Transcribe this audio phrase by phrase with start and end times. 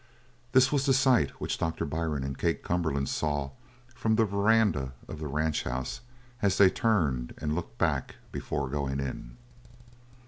[0.53, 3.51] This was the sight which Doctor Byrne and Kate Cumberland saw
[3.93, 6.01] from the veranda of the ranch house
[6.41, 9.37] as they turned and looked back before going in.